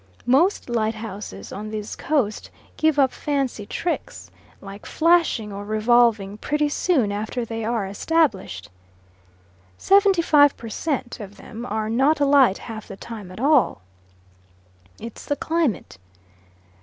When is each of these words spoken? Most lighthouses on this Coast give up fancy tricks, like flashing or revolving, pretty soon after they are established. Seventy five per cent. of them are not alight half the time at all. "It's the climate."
Most 0.25 0.67
lighthouses 0.67 1.51
on 1.53 1.69
this 1.69 1.95
Coast 1.95 2.49
give 2.75 2.97
up 2.97 3.11
fancy 3.11 3.67
tricks, 3.67 4.31
like 4.59 4.87
flashing 4.87 5.53
or 5.53 5.63
revolving, 5.63 6.39
pretty 6.39 6.69
soon 6.69 7.11
after 7.11 7.45
they 7.45 7.63
are 7.63 7.85
established. 7.85 8.71
Seventy 9.77 10.23
five 10.23 10.57
per 10.57 10.69
cent. 10.69 11.19
of 11.19 11.37
them 11.37 11.67
are 11.67 11.87
not 11.87 12.19
alight 12.19 12.57
half 12.57 12.87
the 12.87 12.97
time 12.97 13.29
at 13.31 13.39
all. 13.39 13.81
"It's 14.99 15.23
the 15.23 15.35
climate." 15.35 15.99